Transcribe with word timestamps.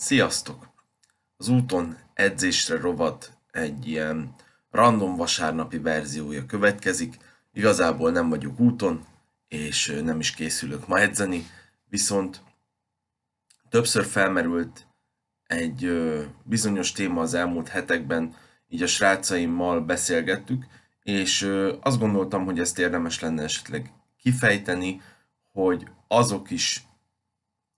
Sziasztok! 0.00 0.68
Az 1.36 1.48
úton 1.48 1.98
edzésre 2.14 2.80
rovat 2.80 3.38
egy 3.50 3.88
ilyen 3.88 4.34
random 4.70 5.16
vasárnapi 5.16 5.78
verziója 5.78 6.46
következik. 6.46 7.16
Igazából 7.52 8.10
nem 8.10 8.28
vagyok 8.28 8.60
úton, 8.60 9.06
és 9.48 10.00
nem 10.04 10.20
is 10.20 10.34
készülök 10.34 10.86
ma 10.86 10.98
edzeni, 10.98 11.46
viszont 11.88 12.42
többször 13.68 14.04
felmerült 14.04 14.86
egy 15.46 15.90
bizonyos 16.42 16.92
téma 16.92 17.20
az 17.20 17.34
elmúlt 17.34 17.68
hetekben, 17.68 18.36
így 18.68 18.82
a 18.82 18.86
srácaimmal 18.86 19.80
beszélgettük, 19.80 20.66
és 21.02 21.42
azt 21.80 21.98
gondoltam, 21.98 22.44
hogy 22.44 22.58
ezt 22.58 22.78
érdemes 22.78 23.20
lenne 23.20 23.42
esetleg 23.42 23.92
kifejteni, 24.16 25.02
hogy 25.52 25.88
azok 26.08 26.50
is, 26.50 26.86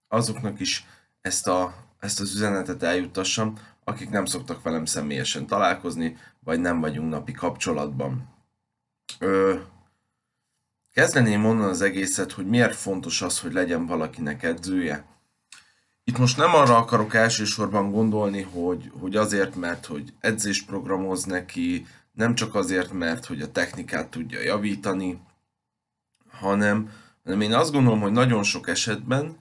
azoknak 0.07 0.59
is 0.59 0.85
ezt, 1.21 1.47
a, 1.47 1.89
ezt 2.01 2.19
az 2.19 2.33
üzenetet 2.35 2.83
eljuttassam, 2.83 3.53
akik 3.83 4.09
nem 4.09 4.25
szoktak 4.25 4.61
velem 4.61 4.85
személyesen 4.85 5.47
találkozni, 5.47 6.17
vagy 6.39 6.59
nem 6.59 6.79
vagyunk 6.79 7.09
napi 7.09 7.31
kapcsolatban. 7.31 8.27
Ö, 9.19 9.55
kezdeném 10.93 11.45
onnan 11.45 11.69
az 11.69 11.81
egészet, 11.81 12.31
hogy 12.31 12.45
miért 12.45 12.75
fontos 12.75 13.21
az, 13.21 13.39
hogy 13.39 13.53
legyen 13.53 13.85
valakinek 13.85 14.43
edzője. 14.43 15.05
Itt 16.03 16.17
most 16.17 16.37
nem 16.37 16.55
arra 16.55 16.77
akarok 16.77 17.13
elsősorban 17.13 17.91
gondolni, 17.91 18.41
hogy, 18.41 18.91
hogy 18.99 19.15
azért, 19.15 19.55
mert 19.55 19.85
hogy 19.85 20.13
edzésprogramoz 20.19 21.23
neki, 21.23 21.85
nem 22.11 22.35
csak 22.35 22.55
azért, 22.55 22.91
mert 22.91 23.25
hogy 23.25 23.41
a 23.41 23.51
technikát 23.51 24.09
tudja 24.09 24.41
javítani, 24.41 25.19
hanem, 26.29 26.91
hanem 27.23 27.41
én 27.41 27.53
azt 27.53 27.71
gondolom, 27.71 28.01
hogy 28.01 28.11
nagyon 28.11 28.43
sok 28.43 28.67
esetben 28.67 29.37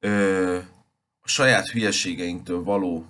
ö, 0.00 0.58
a 1.26 1.28
saját 1.28 1.68
hülyeségeinktől 1.68 2.62
való 2.62 3.06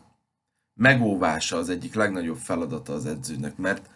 megóvása 0.75 1.57
az 1.57 1.69
egyik 1.69 1.95
legnagyobb 1.95 2.37
feladata 2.37 2.93
az 2.93 3.07
edzőnek, 3.07 3.57
mert 3.57 3.91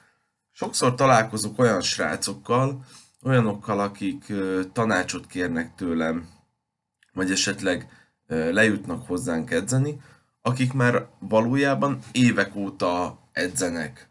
sokszor 0.51 0.95
találkozok 0.95 1.59
olyan 1.59 1.81
srácokkal, 1.81 2.85
olyanokkal, 3.23 3.81
akik 3.81 4.33
tanácsot 4.73 5.27
kérnek 5.27 5.75
tőlem, 5.75 6.29
vagy 7.13 7.31
esetleg 7.31 7.89
lejutnak 8.27 9.07
hozzánk 9.07 9.51
edzeni, 9.51 10.01
akik 10.43 10.73
már 10.73 11.07
valójában 11.19 11.99
évek 12.13 12.57
óta 12.57 13.19
edzenek 13.33 14.11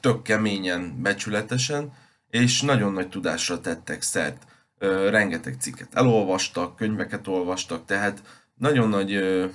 tök 0.00 0.22
keményen, 0.22 1.02
becsületesen, 1.02 1.92
és 2.28 2.62
nagyon 2.62 2.92
nagy 2.92 3.08
tudásra 3.08 3.60
tettek 3.60 4.02
szert. 4.02 4.46
Rengeteg 5.08 5.56
cikket 5.60 5.94
elolvastak, 5.94 6.76
könyveket 6.76 7.26
olvastak, 7.26 7.84
tehát 7.84 8.41
nagyon 8.62 8.88
nagy 8.88 9.12
ö, 9.12 9.46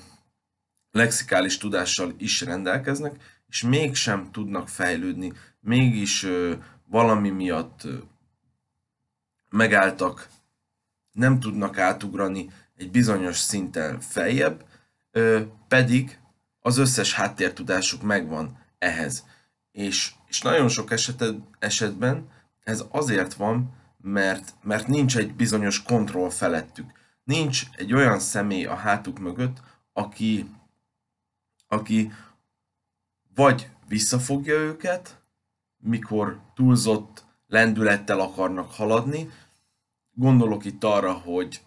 lexikális 0.92 1.58
tudással 1.58 2.14
is 2.18 2.42
rendelkeznek, 2.42 3.16
és 3.48 3.62
mégsem 3.64 4.32
tudnak 4.32 4.70
fejlődni, 4.70 5.34
mégis 5.60 6.28
valami 6.86 7.30
miatt 7.30 7.88
megálltak, 9.50 10.28
nem 11.12 11.40
tudnak 11.40 11.78
átugrani 11.78 12.50
egy 12.76 12.92
bizonyos 12.92 13.38
szinten 13.38 14.00
feljebb, 14.00 14.66
pedig 15.68 16.20
az 16.60 16.78
összes 16.78 17.14
háttértudásuk 17.14 18.02
megvan 18.02 18.58
ehhez. 18.78 19.26
És, 19.72 20.12
és 20.28 20.42
nagyon 20.42 20.70
sok 20.70 20.92
eseted, 20.92 21.36
esetben 21.60 22.30
ez 22.64 22.84
azért 22.92 23.34
van, 23.34 23.74
mert, 24.02 24.54
mert 24.62 24.88
nincs 24.88 25.18
egy 25.18 25.34
bizonyos 25.36 25.84
kontroll 25.84 26.30
felettük. 26.30 26.92
Nincs 27.28 27.64
egy 27.76 27.94
olyan 27.94 28.20
személy 28.20 28.66
a 28.66 28.76
hátuk 28.76 29.20
mögött, 29.20 29.62
aki, 29.94 30.50
aki 31.68 32.12
vagy 33.36 33.70
visszafogja 33.88 34.54
őket, 34.54 35.22
mikor 35.78 36.42
túlzott 36.54 37.26
lendülettel 37.48 38.20
akarnak 38.20 38.72
haladni. 38.72 39.30
Gondolok 40.12 40.66
itt 40.66 40.84
arra, 40.84 41.14
hogy 41.14 41.62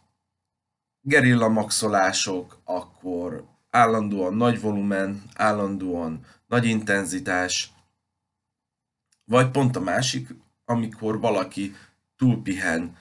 gerilla 1.01 1.49
maxolások, 1.49 2.61
akkor 2.65 3.45
állandóan 3.71 4.35
nagy 4.35 4.61
volumen, 4.61 5.23
állandóan 5.35 6.25
nagy 6.47 6.65
intenzitás, 6.65 7.73
vagy 9.25 9.51
pont 9.51 9.77
a 9.77 9.81
másik, 9.81 10.35
amikor 10.65 11.21
valaki 11.21 11.75
túlpihen, 12.17 12.97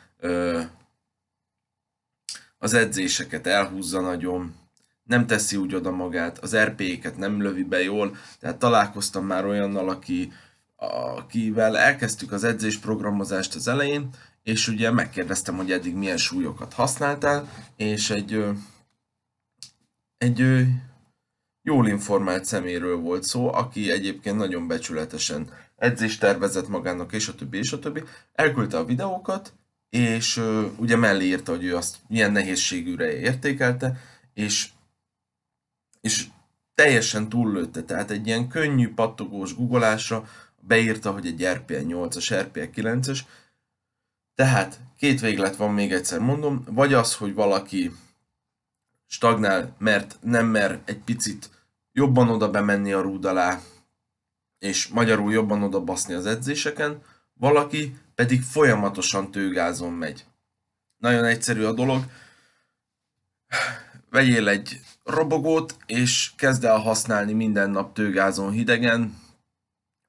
az 2.59 2.73
edzéseket 2.73 3.47
elhúzza 3.47 4.01
nagyon, 4.01 4.55
nem 5.03 5.27
teszi 5.27 5.57
úgy 5.57 5.75
oda 5.75 5.91
magát, 5.91 6.37
az 6.37 6.57
RP-ket 6.57 7.17
nem 7.17 7.41
lövi 7.41 7.63
be 7.63 7.81
jól, 7.81 8.15
tehát 8.39 8.57
találkoztam 8.59 9.25
már 9.25 9.45
olyannal, 9.45 9.89
aki, 9.89 10.31
akivel 10.75 11.77
elkezdtük 11.77 12.31
az 12.31 12.43
edzésprogramozást 12.43 13.55
az 13.55 13.67
elején, 13.67 14.09
és 14.43 14.67
ugye 14.67 14.91
megkérdeztem, 14.91 15.55
hogy 15.55 15.71
eddig 15.71 15.95
milyen 15.95 16.17
súlyokat 16.17 16.73
használtál, 16.73 17.49
és 17.75 18.09
egy, 18.09 18.45
egy 20.17 20.65
jól 21.61 21.87
informált 21.87 22.45
szeméről 22.45 22.97
volt 22.97 23.23
szó, 23.23 23.53
aki 23.53 23.91
egyébként 23.91 24.37
nagyon 24.37 24.67
becsületesen 24.67 25.49
edzést 25.75 26.19
tervezett 26.19 26.67
magának, 26.67 27.13
és 27.13 27.27
a 27.27 27.35
többi, 27.35 27.57
és 27.57 27.71
a 27.71 27.79
többi. 27.79 28.03
Elküldte 28.33 28.77
a 28.77 28.85
videókat, 28.85 29.53
és 29.89 30.41
ugye 30.77 30.95
mellé 30.95 31.25
írta, 31.25 31.51
hogy 31.51 31.63
ő 31.63 31.75
azt 31.75 31.97
milyen 32.07 32.31
nehézségűre 32.31 33.13
értékelte, 33.17 33.97
és, 34.33 34.69
és 36.01 36.27
teljesen 36.73 37.29
túllőtte, 37.29 37.83
tehát 37.83 38.11
egy 38.11 38.27
ilyen 38.27 38.47
könnyű, 38.47 38.93
pattogós 38.93 39.55
googolásra 39.55 40.27
beírta, 40.59 41.11
hogy 41.11 41.25
egy 41.25 41.45
RPL 41.45 41.73
8-as, 41.73 42.39
RPL 42.41 42.81
9-es, 42.81 43.19
tehát 44.35 44.79
két 44.97 45.19
véglet 45.19 45.55
van 45.55 45.73
még 45.73 45.91
egyszer 45.91 46.19
mondom, 46.19 46.63
vagy 46.67 46.93
az, 46.93 47.15
hogy 47.15 47.33
valaki 47.33 47.91
stagnál, 49.07 49.75
mert 49.77 50.17
nem 50.21 50.45
mer 50.45 50.81
egy 50.85 50.99
picit 50.99 51.49
jobban 51.91 52.29
oda 52.29 52.49
bemenni 52.49 52.93
a 52.93 53.01
rúd 53.01 53.25
alá, 53.25 53.61
és 54.59 54.87
magyarul 54.87 55.31
jobban 55.31 55.63
oda 55.63 55.79
baszni 55.79 56.13
az 56.13 56.25
edzéseken, 56.25 57.01
valaki 57.33 57.97
pedig 58.19 58.41
folyamatosan 58.41 59.31
tőgázon 59.31 59.93
megy. 59.93 60.25
Nagyon 60.97 61.23
egyszerű 61.23 61.63
a 61.63 61.73
dolog. 61.73 62.03
Vegyél 64.09 64.47
egy 64.47 64.79
robogót, 65.03 65.77
és 65.85 66.31
kezd 66.35 66.63
el 66.63 66.77
használni 66.77 67.33
minden 67.33 67.69
nap 67.69 67.93
tőgázon 67.93 68.51
hidegen. 68.51 69.17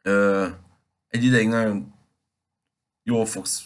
Ö, 0.03 0.49
egy 1.09 1.25
ideig 1.25 1.49
nagyon 1.49 1.95
jól 3.03 3.27
fogsz 3.27 3.63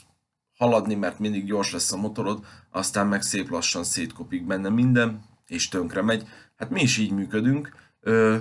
haladni, 0.56 0.94
mert 0.94 1.18
mindig 1.18 1.46
gyors 1.46 1.72
lesz 1.72 1.92
a 1.92 1.96
motorod, 1.96 2.46
aztán 2.70 3.06
meg 3.06 3.22
szép 3.22 3.48
lassan 3.50 3.84
szétkopik 3.84 4.46
benne 4.46 4.68
minden, 4.68 5.24
és 5.46 5.68
tönkre 5.68 6.02
megy. 6.02 6.28
Hát 6.56 6.70
mi 6.70 6.80
is 6.80 6.98
így 6.98 7.10
működünk. 7.10 7.76
Ö, 8.00 8.38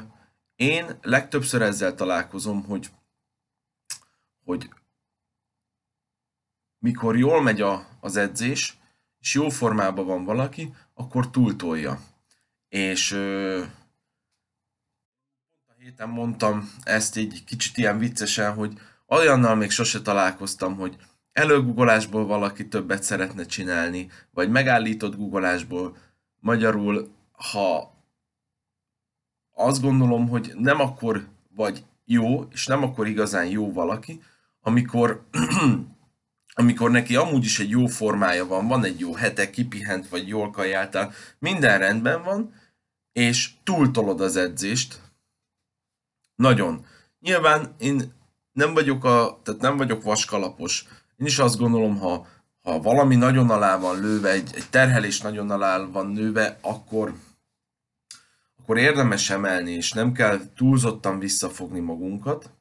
én 0.56 0.98
legtöbbször 1.02 1.62
ezzel 1.62 1.96
találkozom, 1.96 2.64
hogy, 2.64 2.90
hogy 4.46 4.70
mikor 6.84 7.18
jól 7.18 7.42
megy 7.42 7.62
a, 7.62 7.86
az 8.00 8.16
edzés, 8.16 8.78
és 9.20 9.34
jó 9.34 9.50
formában 9.50 10.06
van 10.06 10.24
valaki, 10.24 10.74
akkor 10.94 11.30
túltolja. 11.30 12.00
És 12.70 13.12
ö, 13.12 13.60
a 15.68 15.74
héten 15.78 16.10
mondtam 16.10 16.72
ezt 16.84 17.18
így 17.18 17.44
kicsit 17.44 17.78
ilyen 17.78 17.98
viccesen, 17.98 18.54
hogy 18.54 18.80
olyannal 19.08 19.56
még 19.56 19.70
sose 19.70 20.02
találkoztam, 20.02 20.76
hogy 20.76 20.96
előgugolásból 21.32 22.26
valaki 22.26 22.68
többet 22.68 23.04
szeretne 23.04 23.46
csinálni, 23.46 24.10
vagy 24.32 24.50
megállított 24.50 25.16
googolásból. 25.16 25.98
Magyarul, 26.40 27.14
ha 27.32 27.94
azt 29.54 29.82
gondolom, 29.82 30.28
hogy 30.30 30.54
nem 30.58 30.80
akkor 30.80 31.28
vagy 31.56 31.86
jó, 32.06 32.44
és 32.44 32.68
nem 32.68 32.84
akkor 32.84 33.08
igazán 33.08 33.46
jó 33.46 33.72
valaki, 33.72 34.22
amikor, 34.62 35.26
amikor 36.54 36.92
neki 36.92 37.16
amúgy 37.16 37.44
is 37.44 37.60
egy 37.60 37.70
jó 37.70 37.86
formája 37.86 38.46
van, 38.46 38.68
van 38.68 38.84
egy 38.84 39.00
jó 39.00 39.14
hete, 39.14 39.50
kipihent, 39.50 40.10
vagy 40.10 40.28
jól 40.28 40.52
kajáltál, 40.52 41.14
minden 41.40 41.80
rendben 41.80 42.24
van, 42.24 42.54
és 43.12 43.52
túltolod 43.64 44.22
az 44.22 44.36
edzést. 44.36 45.02
Nagyon. 46.36 46.86
Nyilván 47.20 47.76
én 47.78 48.14
nem 48.52 48.74
vagyok, 48.74 49.04
a, 49.04 49.40
tehát 49.44 49.62
nem 49.62 49.78
vagyok 49.78 50.04
vaskalapos. 50.04 50.86
Én 51.18 51.26
is 51.26 51.40
azt 51.40 51.58
gondolom, 51.58 51.98
ha, 51.98 52.28
ha 52.62 52.80
valami 52.80 53.16
nagyon 53.16 53.50
alá 53.50 53.78
van 53.78 54.00
lőve, 54.00 54.30
egy, 54.30 54.50
egy 54.56 54.70
terhelés 54.70 55.22
nagyon 55.22 55.52
alá 55.52 55.86
van 55.86 56.14
lőve, 56.14 56.58
akkor, 56.62 57.14
akkor 58.56 58.78
érdemes 58.78 59.30
emelni, 59.30 59.72
és 59.72 59.92
nem 59.92 60.12
kell 60.12 60.40
túlzottan 60.56 61.20
visszafogni 61.20 61.80
magunkat, 61.80 62.52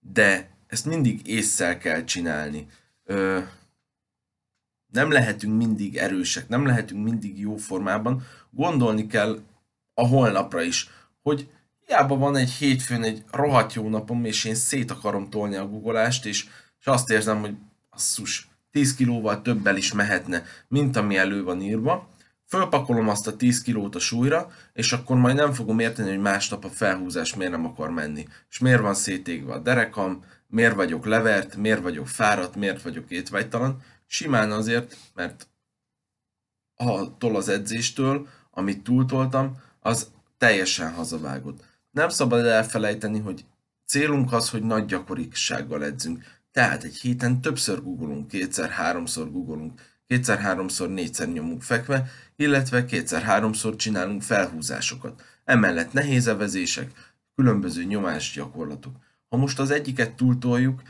de 0.00 0.57
ezt 0.68 0.84
mindig 0.84 1.26
észszel 1.26 1.78
kell 1.78 2.04
csinálni. 2.04 2.66
Ö, 3.04 3.40
nem 4.92 5.10
lehetünk 5.10 5.56
mindig 5.56 5.96
erősek, 5.96 6.48
nem 6.48 6.66
lehetünk 6.66 7.04
mindig 7.04 7.38
jó 7.38 7.56
formában, 7.56 8.22
gondolni 8.50 9.06
kell 9.06 9.38
a 9.94 10.06
holnapra 10.06 10.62
is, 10.62 10.90
hogy 11.22 11.50
hiába 11.86 12.16
van 12.16 12.36
egy 12.36 12.50
hétfőn 12.50 13.02
egy 13.02 13.24
rohadt 13.30 13.72
jó 13.72 13.88
napom, 13.88 14.24
és 14.24 14.44
én 14.44 14.54
szét 14.54 14.90
akarom 14.90 15.30
tolni 15.30 15.56
a 15.56 15.68
guggolást, 15.68 16.26
és, 16.26 16.48
és 16.80 16.86
azt 16.86 17.10
érzem, 17.10 17.40
hogy 17.40 17.54
asszus, 17.90 18.48
10 18.70 18.94
kilóval 18.94 19.42
többel 19.42 19.76
is 19.76 19.92
mehetne, 19.92 20.44
mint 20.68 20.96
ami 20.96 21.16
elő 21.16 21.42
van 21.42 21.60
írva, 21.60 22.08
fölpakolom 22.46 23.08
azt 23.08 23.26
a 23.26 23.36
10 23.36 23.62
kilót 23.62 23.94
a 23.94 23.98
súlyra, 23.98 24.50
és 24.72 24.92
akkor 24.92 25.16
majd 25.16 25.36
nem 25.36 25.52
fogom 25.52 25.78
érteni, 25.78 26.08
hogy 26.08 26.20
másnap 26.20 26.64
a 26.64 26.68
felhúzás 26.68 27.34
miért 27.34 27.52
nem 27.52 27.66
akar 27.66 27.90
menni. 27.90 28.26
És 28.50 28.58
miért 28.58 28.80
van 28.80 28.94
szétégve 28.94 29.52
a 29.52 29.58
derekam, 29.58 30.24
miért 30.48 30.74
vagyok 30.74 31.04
levert, 31.04 31.56
miért 31.56 31.82
vagyok 31.82 32.08
fáradt, 32.08 32.56
miért 32.56 32.82
vagyok 32.82 33.10
étvágytalan. 33.10 33.82
Simán 34.06 34.52
azért, 34.52 34.96
mert 35.14 35.48
attól 36.76 37.36
az 37.36 37.48
edzéstől, 37.48 38.26
amit 38.50 38.82
túltoltam, 38.82 39.60
az 39.80 40.10
teljesen 40.38 40.92
hazavágott. 40.92 41.64
Nem 41.90 42.08
szabad 42.08 42.46
elfelejteni, 42.46 43.18
hogy 43.18 43.44
célunk 43.86 44.32
az, 44.32 44.50
hogy 44.50 44.62
nagy 44.62 44.86
gyakorisággal 44.86 45.84
edzünk. 45.84 46.24
Tehát 46.52 46.84
egy 46.84 46.96
héten 46.96 47.40
többször 47.40 47.82
googolunk, 47.82 48.28
kétszer-háromszor 48.28 49.32
googolunk, 49.32 49.80
kétszer-háromszor 50.06 50.88
négyszer 50.88 51.28
nyomunk 51.28 51.62
fekve, 51.62 52.10
illetve 52.36 52.84
kétszer-háromszor 52.84 53.76
csinálunk 53.76 54.22
felhúzásokat. 54.22 55.22
Emellett 55.44 55.92
nehéz 55.92 56.26
evezések, 56.26 57.14
különböző 57.34 57.84
nyomásgyakorlatok. 57.84 58.96
Ha 59.28 59.36
most 59.36 59.58
az 59.58 59.70
egyiket 59.70 60.12
túltoljuk, 60.12 60.82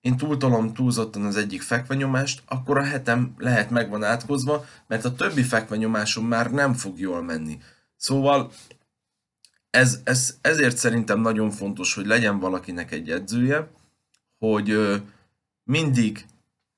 én 0.00 0.16
túltolom 0.16 0.74
túlzottan 0.74 1.24
az 1.24 1.36
egyik 1.36 1.62
fekvenyomást, 1.62 2.42
akkor 2.46 2.78
a 2.78 2.82
hetem 2.82 3.34
lehet 3.38 3.70
megvan 3.70 4.04
átkozva, 4.04 4.64
mert 4.86 5.04
a 5.04 5.14
többi 5.14 5.42
fekvenyomásom 5.42 6.26
már 6.26 6.50
nem 6.50 6.74
fog 6.74 6.98
jól 6.98 7.22
menni. 7.22 7.58
Szóval 7.96 8.52
ez, 9.70 10.00
ez, 10.04 10.38
ezért 10.40 10.76
szerintem 10.76 11.20
nagyon 11.20 11.50
fontos, 11.50 11.94
hogy 11.94 12.06
legyen 12.06 12.38
valakinek 12.38 12.92
egy 12.92 13.10
edzője, 13.10 13.70
hogy 14.38 14.78
mindig 15.64 16.26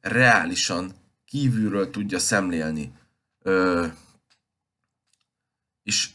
reálisan 0.00 0.92
kívülről 1.24 1.90
tudja 1.90 2.18
szemlélni. 2.18 2.92
Ö, 3.42 3.86
és 5.82 6.10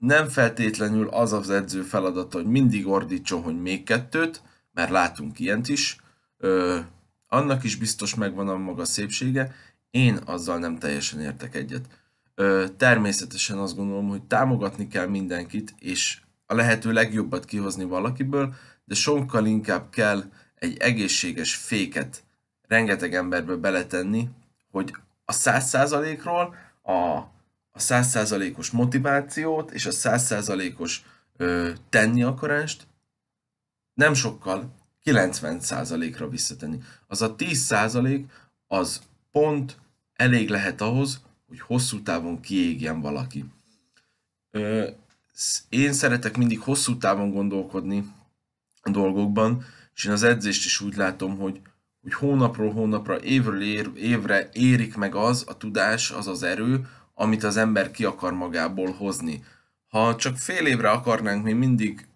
nem 0.00 0.28
feltétlenül 0.28 1.08
az 1.08 1.32
az 1.32 1.50
edző 1.50 1.82
feladata, 1.82 2.36
hogy 2.36 2.46
mindig 2.46 2.86
ordítson, 2.86 3.42
hogy 3.42 3.60
még 3.60 3.84
kettőt, 3.84 4.42
mert 4.72 4.90
látunk 4.90 5.38
ilyent 5.38 5.68
is. 5.68 5.96
Ö, 6.36 6.78
annak 7.26 7.64
is 7.64 7.76
biztos 7.76 8.14
megvan 8.14 8.48
a 8.48 8.56
maga 8.56 8.84
szépsége, 8.84 9.54
én 9.90 10.18
azzal 10.24 10.58
nem 10.58 10.78
teljesen 10.78 11.20
értek 11.20 11.54
egyet. 11.54 11.84
Ö, 12.34 12.64
természetesen 12.76 13.58
azt 13.58 13.76
gondolom, 13.76 14.08
hogy 14.08 14.22
támogatni 14.22 14.88
kell 14.88 15.06
mindenkit, 15.06 15.74
és 15.78 16.20
a 16.46 16.54
lehető 16.54 16.92
legjobbat 16.92 17.44
kihozni 17.44 17.84
valakiből, 17.84 18.54
de 18.84 18.94
sokkal 18.94 19.46
inkább 19.46 19.90
kell 19.90 20.24
egy 20.54 20.76
egészséges 20.76 21.54
féket 21.54 22.22
rengeteg 22.68 23.14
emberbe 23.14 23.54
beletenni, 23.54 24.28
hogy 24.70 24.94
a 25.24 25.32
száz 25.32 25.68
százalékról 25.68 26.54
a 26.82 27.20
a 27.70 27.78
százszázalékos 27.78 28.70
motivációt 28.70 29.70
és 29.70 29.86
a 29.86 29.90
százszázalékos 29.90 31.04
tenni 31.88 32.22
akarást 32.22 32.86
nem 33.94 34.14
sokkal 34.14 34.74
90%-ra 35.04 36.28
visszatenni. 36.28 36.78
Az 37.06 37.22
a 37.22 37.34
10% 37.36 38.24
az 38.66 39.00
pont 39.32 39.78
elég 40.12 40.48
lehet 40.48 40.80
ahhoz, 40.80 41.20
hogy 41.48 41.60
hosszú 41.60 42.02
távon 42.02 42.40
kiégjen 42.40 43.00
valaki. 43.00 43.44
Ö, 44.50 44.88
én 45.68 45.92
szeretek 45.92 46.36
mindig 46.36 46.60
hosszú 46.60 46.96
távon 46.96 47.30
gondolkodni 47.30 48.12
a 48.82 48.90
dolgokban, 48.90 49.64
és 49.94 50.04
én 50.04 50.12
az 50.12 50.22
edzést 50.22 50.64
is 50.64 50.80
úgy 50.80 50.96
látom, 50.96 51.38
hogy, 51.38 51.60
hogy 52.02 52.14
hónapról 52.14 52.72
hónapra, 52.72 53.22
évről 53.22 53.62
ér, 53.62 53.90
évre 53.94 54.48
érik 54.52 54.96
meg 54.96 55.14
az 55.14 55.44
a 55.46 55.56
tudás, 55.56 56.10
az 56.10 56.26
az 56.26 56.42
erő, 56.42 56.88
amit 57.20 57.44
az 57.44 57.56
ember 57.56 57.90
ki 57.90 58.04
akar 58.04 58.32
magából 58.32 58.92
hozni. 58.92 59.44
Ha 59.88 60.16
csak 60.16 60.36
fél 60.36 60.66
évre 60.66 60.90
akarnánk 60.90 61.44
mi 61.44 61.52
mindig 61.52 62.06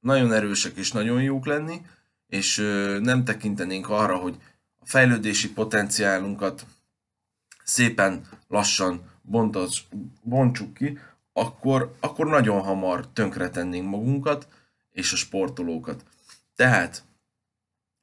nagyon 0.00 0.32
erősek 0.32 0.76
és 0.76 0.92
nagyon 0.92 1.22
jók 1.22 1.46
lenni, 1.46 1.80
és 2.26 2.56
nem 3.00 3.24
tekintenénk 3.24 3.88
arra, 3.88 4.16
hogy 4.16 4.36
a 4.78 4.86
fejlődési 4.86 5.52
potenciálunkat 5.52 6.66
szépen 7.64 8.26
lassan 8.48 9.10
bontos, 9.22 9.84
bontsuk 10.22 10.74
ki, 10.74 10.98
akkor, 11.32 11.96
akkor 12.00 12.26
nagyon 12.26 12.60
hamar 12.60 13.08
tönkretennénk 13.12 13.88
magunkat 13.88 14.48
és 14.90 15.12
a 15.12 15.16
sportolókat. 15.16 16.04
Tehát, 16.54 17.04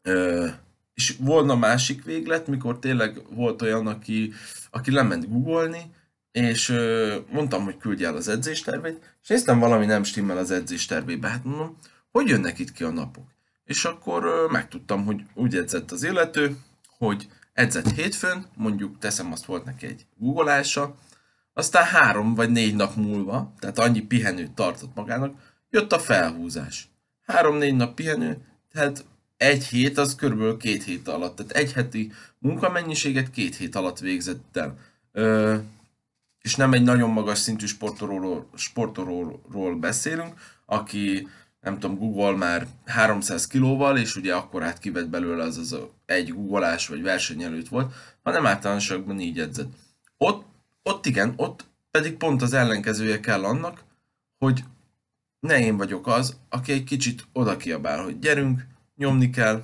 ö, 0.02 0.48
és 0.94 1.16
volna 1.20 1.56
másik 1.56 2.04
véglet, 2.04 2.48
mikor 2.48 2.80
tényleg 2.80 3.22
volt 3.30 3.62
olyan, 3.62 3.88
aki, 3.88 4.34
aki 4.70 4.92
lement 4.92 5.30
googolni, 5.30 6.02
és 6.34 6.70
ö, 6.70 7.18
mondtam, 7.32 7.64
hogy 7.64 7.78
küldje 7.78 8.08
el 8.08 8.16
az 8.16 8.28
edzéstervét, 8.28 9.18
és 9.22 9.28
néztem, 9.28 9.60
valami 9.60 9.86
nem 9.86 10.04
stimmel 10.04 10.38
az 10.38 10.52
edzéstervébe. 10.52 11.28
Hát 11.28 11.44
mondom, 11.44 11.78
hogy 12.12 12.28
jönnek 12.28 12.60
itt 12.60 12.72
ki 12.72 12.84
a 12.84 12.90
napok? 12.90 13.28
És 13.64 13.86
akkor 13.86 14.24
ö, 14.24 14.48
megtudtam, 14.52 15.06
hogy 15.06 15.24
úgy 15.34 15.56
edzett 15.56 15.92
az 15.92 16.04
illető, 16.04 16.58
hogy 16.98 17.28
edzett 17.54 17.90
hétfőn, 17.90 18.46
mondjuk 18.56 19.00
teszem 19.00 19.32
azt 19.32 19.46
volt 19.46 19.66
neki 19.66 19.86
egy 19.86 20.06
googleása, 20.18 20.96
aztán 21.54 21.84
három 21.86 22.36
vagy 22.36 22.50
négy 22.50 22.76
nap 22.76 22.96
múlva, 22.96 23.54
tehát 23.60 23.80
annyi 23.80 24.02
pihenőt 24.02 24.52
tartott 24.52 24.96
magának, 24.96 25.36
jött 25.70 25.92
a 25.92 26.00
felhúzás. 26.00 26.90
Három-négy 27.26 27.76
nap 27.76 27.96
pihenő, 27.96 28.38
tehát 28.72 29.06
egy 29.38 29.66
hét 29.66 29.98
az 29.98 30.16
körülbelül 30.16 30.58
két 30.58 30.84
hét 30.84 31.08
alatt. 31.08 31.36
Tehát 31.36 31.52
egy 31.52 31.74
heti 31.74 32.12
munkamennyiséget 32.40 33.30
két 33.30 33.56
hét 33.56 33.76
alatt 33.76 34.00
végzett 34.00 34.58
el. 34.58 34.78
Ö, 35.12 35.58
és 36.44 36.56
nem 36.56 36.74
egy 36.74 36.84
nagyon 36.84 37.10
magas 37.10 37.38
szintű 37.38 37.66
sportolóról, 37.66 38.50
sportolóról 38.56 39.75
beszélünk, 39.75 40.34
aki 40.66 41.28
nem 41.62 41.80
tudom, 41.80 41.98
Google 41.98 42.36
már 42.36 42.68
300 42.86 43.48
kilóval, 43.48 43.98
és 43.98 44.16
ugye 44.16 44.36
akkor 44.36 44.63
át 44.63 44.80
kivett 44.80 45.07
belőle 45.07 45.44
az, 45.44 45.57
az 45.57 45.78
egy 46.06 46.34
googolás 46.34 46.88
vagy 46.88 47.01
versenyelőtt 47.01 47.68
volt, 47.68 47.94
hanem 48.24 48.45
általánosságban 48.45 49.19
így 49.19 49.40
edzett. 49.40 49.74
Ott, 50.18 50.45
ott 50.84 51.06
igen, 51.06 51.34
ott 51.36 51.66
pedig 51.92 52.18
pont 52.18 52.42
az 52.42 52.54
ellenkezője 52.54 53.19
kell 53.19 53.44
annak, 53.44 53.84
hogy 54.38 54.63
ne 55.39 55.60
én 55.60 55.77
vagyok 55.77 56.08
az, 56.08 56.38
aki 56.50 56.72
egy 56.72 56.84
kicsit 56.84 57.27
oda 57.34 57.58
kiabál, 57.58 58.03
hogy 58.03 58.20
gyerünk, 58.20 58.68
nyomni 58.96 59.29
kell, 59.29 59.63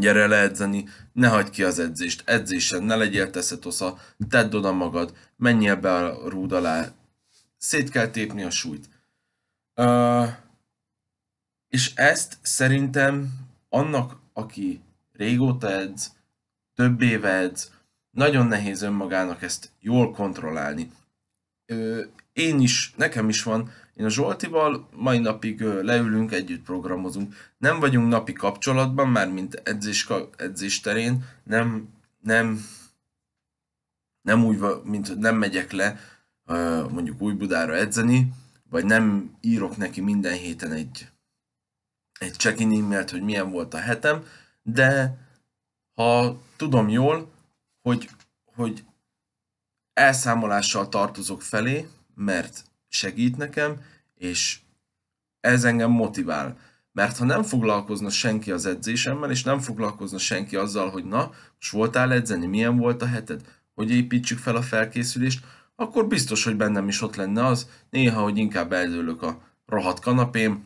gyere 0.00 0.26
leedzeni, 0.26 0.88
ne 1.12 1.28
hagyd 1.28 1.50
ki 1.50 1.62
az 1.62 1.78
edzést, 1.78 2.22
edzésen 2.28 2.82
ne 2.82 2.96
legyél 2.96 3.30
teszetosza, 3.30 3.98
tedd 4.28 4.54
oda 4.54 4.72
magad, 4.72 5.14
menjél 5.36 5.76
be 5.76 5.92
a 5.92 6.28
rúd 6.28 6.52
alá, 6.52 6.92
szét 7.56 7.90
kell 7.90 8.08
tépni 8.08 8.42
a 8.42 8.50
súlyt. 8.50 8.88
Uh, 9.74 10.28
és 11.68 11.94
ezt 11.94 12.38
szerintem 12.42 13.32
annak, 13.68 14.16
aki 14.32 14.80
régóta 15.12 15.70
edz, 15.70 16.12
több 16.74 17.00
éve 17.02 17.30
edz, 17.30 17.70
nagyon 18.10 18.46
nehéz 18.46 18.82
önmagának 18.82 19.42
ezt 19.42 19.70
jól 19.80 20.12
kontrollálni. 20.12 20.90
Uh, 21.72 22.04
én 22.40 22.60
is, 22.60 22.92
nekem 22.96 23.28
is 23.28 23.42
van 23.42 23.70
én 24.00 24.06
a 24.06 24.10
Zsoltival 24.10 24.88
mai 24.96 25.18
napig 25.18 25.60
leülünk, 25.60 26.32
együtt 26.32 26.64
programozunk. 26.64 27.34
Nem 27.58 27.80
vagyunk 27.80 28.08
napi 28.08 28.32
kapcsolatban, 28.32 29.08
már 29.08 29.28
mint 29.28 29.54
edzés, 29.54 30.08
edzés 30.36 30.80
terén, 30.80 31.24
nem, 31.44 31.88
nem, 32.20 32.66
nem 34.22 34.44
úgy, 34.44 34.58
mint 34.84 35.18
nem 35.18 35.36
megyek 35.36 35.72
le 35.72 36.00
mondjuk 36.90 37.20
új 37.20 37.32
Budára 37.32 37.74
edzeni, 37.74 38.32
vagy 38.70 38.84
nem 38.84 39.36
írok 39.40 39.76
neki 39.76 40.00
minden 40.00 40.32
héten 40.32 40.72
egy, 40.72 41.08
egy 42.18 42.32
check-in 42.32 42.82
e-mailt, 42.82 43.10
hogy 43.10 43.22
milyen 43.22 43.50
volt 43.50 43.74
a 43.74 43.78
hetem, 43.78 44.24
de 44.62 45.18
ha 45.94 46.40
tudom 46.56 46.88
jól, 46.88 47.32
hogy, 47.82 48.10
hogy 48.44 48.84
elszámolással 49.92 50.88
tartozok 50.88 51.42
felé, 51.42 51.88
mert 52.14 52.64
segít 52.88 53.36
nekem, 53.36 53.80
és 54.14 54.58
ez 55.40 55.64
engem 55.64 55.90
motivál. 55.90 56.58
Mert 56.92 57.16
ha 57.16 57.24
nem 57.24 57.42
foglalkozna 57.42 58.10
senki 58.10 58.50
az 58.52 58.66
edzésemmel, 58.66 59.30
és 59.30 59.42
nem 59.42 59.58
foglalkozna 59.58 60.18
senki 60.18 60.56
azzal, 60.56 60.90
hogy 60.90 61.04
na, 61.04 61.30
most 61.54 61.72
voltál 61.72 62.12
edzeni, 62.12 62.46
milyen 62.46 62.76
volt 62.76 63.02
a 63.02 63.06
heted, 63.06 63.40
hogy 63.74 63.90
építsük 63.90 64.38
fel 64.38 64.56
a 64.56 64.62
felkészülést, 64.62 65.44
akkor 65.76 66.06
biztos, 66.06 66.44
hogy 66.44 66.56
bennem 66.56 66.88
is 66.88 67.02
ott 67.02 67.16
lenne 67.16 67.46
az, 67.46 67.68
néha, 67.90 68.22
hogy 68.22 68.38
inkább 68.38 68.72
eldőlök 68.72 69.22
a 69.22 69.42
rohadt 69.66 70.00
kanapém, 70.00 70.64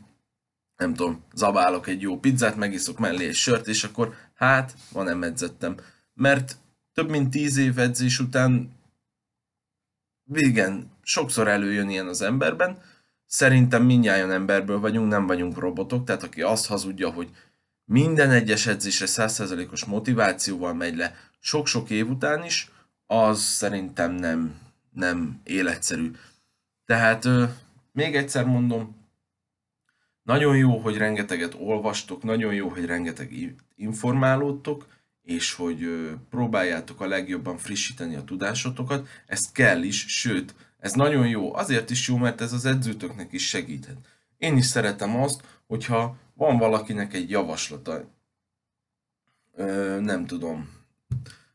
nem 0.77 0.95
tudom, 0.95 1.23
zabálok 1.35 1.87
egy 1.87 2.01
jó 2.01 2.19
pizzát, 2.19 2.57
megiszok 2.57 2.99
mellé 2.99 3.27
egy 3.27 3.35
sört, 3.35 3.69
és 3.69 3.85
akkor 3.85 4.15
hát, 4.35 4.75
van 4.93 5.05
nem 5.05 5.23
edzettem. 5.23 5.77
Mert 6.15 6.57
több 6.93 7.11
mint 7.11 7.31
tíz 7.31 7.57
év 7.57 7.79
edzés 7.79 8.19
után 8.19 8.71
igen, 10.33 10.91
sokszor 11.05 11.49
előjön 11.49 11.89
ilyen 11.89 12.07
az 12.07 12.23
emberben. 12.23 12.83
Szerintem 13.27 13.85
mindjárt 13.85 14.31
emberből 14.31 14.81
vagyunk, 14.81 15.09
nem 15.09 15.27
vagyunk 15.27 15.59
robotok, 15.59 16.05
tehát 16.05 16.23
aki 16.23 16.43
azt 16.43 16.67
hazudja, 16.67 17.11
hogy 17.11 17.31
minden 17.85 18.31
egyes 18.31 18.67
edzésre 18.67 19.07
100%-os 19.09 19.85
motivációval 19.85 20.75
megy 20.75 20.97
le 20.97 21.17
sok-sok 21.41 21.91
év 21.91 22.09
után 22.09 22.45
is, 22.45 22.71
az 23.07 23.41
szerintem 23.41 24.13
nem, 24.13 24.59
nem 24.91 25.41
életszerű. 25.45 26.11
Tehát 26.85 27.29
még 27.93 28.17
egyszer 28.17 28.45
mondom, 28.45 28.97
nagyon 30.23 30.57
jó, 30.57 30.79
hogy 30.79 30.97
rengeteget 30.97 31.55
olvastok, 31.59 32.23
nagyon 32.23 32.55
jó, 32.55 32.69
hogy 32.69 32.85
rengeteg 32.85 33.55
informálódtok, 33.77 34.87
és 35.23 35.53
hogy 35.53 36.11
próbáljátok 36.31 37.01
a 37.01 37.07
legjobban 37.07 37.57
frissíteni 37.57 38.15
a 38.17 38.25
tudásotokat. 38.25 39.09
Ezt 39.27 39.53
kell 39.53 39.83
is, 39.83 40.05
sőt, 40.09 40.55
ez 40.85 40.93
nagyon 40.93 41.29
jó. 41.29 41.55
Azért 41.55 41.91
is 41.91 42.09
jó, 42.09 42.17
mert 42.17 42.41
ez 42.41 42.53
az 42.53 42.65
edzőtöknek 42.65 43.33
is 43.33 43.49
segíthet. 43.49 43.97
Én 44.39 44.57
is 44.57 44.67
szeretem 44.67 45.17
azt, 45.17 45.43
hogyha 45.67 46.17
van 46.35 46.59
valakinek 46.59 47.15
egy 47.15 47.31
javaslata, 47.31 48.05
nem 50.01 50.27
tudom, 50.27 50.69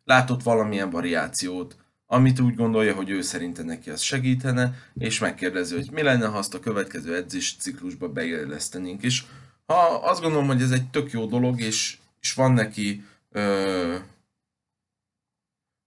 látott 0.04 0.44
valamilyen 0.44 0.90
variációt, 0.90 1.76
amit 2.06 2.40
úgy 2.40 2.56
gondolja, 2.56 2.96
hogy 2.96 3.10
ő 3.10 3.22
szerinte 3.22 3.64
neki 3.64 3.90
az 3.90 4.02
segítene, 4.02 4.74
és 4.98 5.20
megkérdezi, 5.20 5.76
hogy 5.76 5.90
mi 5.92 6.02
lenne, 6.02 6.28
ha 6.28 6.38
azt 6.38 6.54
a 6.54 6.60
következő 6.60 7.16
edzés 7.16 7.56
ciklusba 7.60 8.10
beillesztenénk. 8.10 9.04
És 9.04 9.24
ha 9.66 9.76
azt 9.84 10.22
gondolom, 10.22 10.48
hogy 10.48 10.62
ez 10.62 10.72
egy 10.72 10.90
tök 10.90 11.12
jó 11.12 11.26
dolog, 11.26 11.62
és, 11.62 11.98
és 12.22 12.34
van 12.34 12.52
neki 12.52 13.04
ö, 13.32 13.96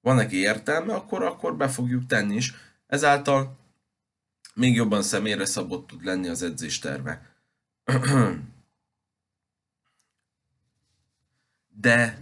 van 0.01 0.17
neki 0.17 0.37
értelme, 0.37 0.95
akkor, 0.95 1.23
akkor 1.23 1.57
be 1.57 1.69
fogjuk 1.69 2.07
tenni 2.07 2.35
is. 2.35 2.55
Ezáltal 2.93 3.57
még 4.55 4.75
jobban 4.75 5.03
személyre 5.03 5.45
szabott 5.45 5.87
tud 5.87 6.05
lenni 6.05 6.29
az 6.29 6.43
edzés 6.43 6.79
terve. 6.79 7.37
De 11.81 12.19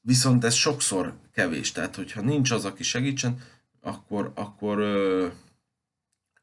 viszont 0.00 0.44
ez 0.44 0.54
sokszor 0.54 1.14
kevés. 1.32 1.72
Tehát, 1.72 1.96
hogyha 1.96 2.20
nincs 2.20 2.50
az, 2.50 2.64
aki 2.64 2.82
segítsen, 2.82 3.40
akkor, 3.80 4.32
akkor 4.34 4.78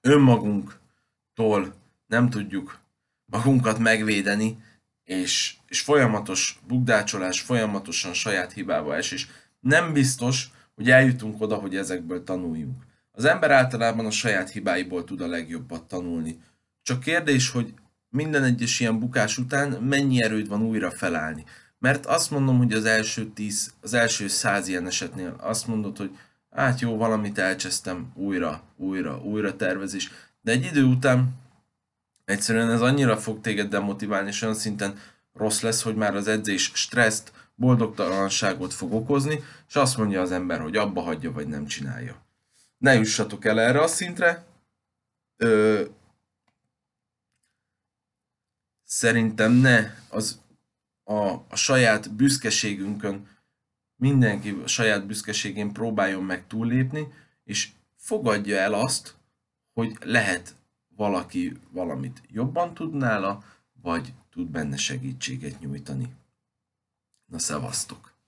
önmagunktól 0.01 1.73
nem 2.07 2.29
tudjuk 2.29 2.79
magunkat 3.25 3.79
megvédeni, 3.79 4.63
és, 5.03 5.57
és 5.67 5.81
folyamatos 5.81 6.59
bukdácsolás, 6.67 7.41
folyamatosan 7.41 8.13
saját 8.13 8.51
hibába 8.51 8.95
esés. 8.95 9.27
Nem 9.59 9.93
biztos, 9.93 10.51
hogy 10.75 10.89
eljutunk 10.89 11.41
oda, 11.41 11.55
hogy 11.55 11.75
ezekből 11.75 12.23
tanuljunk. 12.23 12.87
Az 13.19 13.25
ember 13.25 13.51
általában 13.51 14.05
a 14.05 14.11
saját 14.11 14.49
hibáiból 14.49 15.03
tud 15.03 15.21
a 15.21 15.27
legjobbat 15.27 15.83
tanulni. 15.83 16.39
Csak 16.81 16.99
kérdés, 16.99 17.49
hogy 17.49 17.73
minden 18.09 18.43
egyes 18.43 18.79
ilyen 18.79 18.99
bukás 18.99 19.37
után 19.37 19.69
mennyi 19.69 20.23
erőd 20.23 20.47
van 20.47 20.61
újra 20.61 20.91
felállni. 20.91 21.43
Mert 21.79 22.05
azt 22.05 22.31
mondom, 22.31 22.57
hogy 22.57 22.73
az 22.73 22.85
első 22.85 23.25
tíz, 23.25 23.73
az 23.81 23.93
első 23.93 24.27
száz 24.27 24.67
ilyen 24.67 24.87
esetnél 24.87 25.35
azt 25.39 25.67
mondod, 25.67 25.97
hogy 25.97 26.17
hát 26.49 26.79
jó, 26.79 26.97
valamit 26.97 27.37
elcsesztem, 27.37 28.11
újra, 28.15 28.61
újra, 28.75 29.21
újra 29.21 29.55
tervezés. 29.55 30.11
De 30.41 30.51
egy 30.51 30.65
idő 30.65 30.83
után 30.83 31.29
egyszerűen 32.25 32.71
ez 32.71 32.81
annyira 32.81 33.17
fog 33.17 33.41
téged 33.41 33.69
demotiválni, 33.69 34.27
és 34.27 34.41
olyan 34.41 34.55
szinten 34.55 34.97
rossz 35.33 35.61
lesz, 35.61 35.81
hogy 35.81 35.95
már 35.95 36.15
az 36.15 36.27
edzés 36.27 36.71
stresszt, 36.73 37.31
boldogtalanságot 37.55 38.73
fog 38.73 38.93
okozni, 38.93 39.43
és 39.67 39.75
azt 39.75 39.97
mondja 39.97 40.21
az 40.21 40.31
ember, 40.31 40.59
hogy 40.59 40.75
abba 40.75 41.01
hagyja, 41.01 41.31
vagy 41.31 41.47
nem 41.47 41.65
csinálja. 41.65 42.27
Ne 42.79 42.93
jussatok 42.93 43.45
el 43.45 43.59
erre 43.59 43.81
a 43.81 43.87
szintre. 43.87 44.45
Ö, 45.37 45.85
szerintem 48.83 49.51
ne 49.51 49.95
az 50.09 50.41
a, 51.03 51.33
a 51.49 51.55
saját 51.55 52.11
büszkeségünkön, 52.11 53.27
mindenki 53.95 54.49
a 54.49 54.67
saját 54.67 55.05
büszkeségén 55.05 55.73
próbáljon 55.73 56.23
meg 56.23 56.47
túllépni, 56.47 57.13
és 57.43 57.71
fogadja 57.95 58.57
el 58.57 58.73
azt, 58.73 59.15
hogy 59.73 59.97
lehet 60.01 60.55
valaki 60.95 61.59
valamit 61.71 62.21
jobban 62.27 62.73
tud 62.73 62.93
nála, 62.93 63.43
vagy 63.81 64.13
tud 64.29 64.47
benne 64.47 64.77
segítséget 64.77 65.59
nyújtani. 65.59 66.15
Na, 67.25 67.39
szevasztok! 67.39 68.18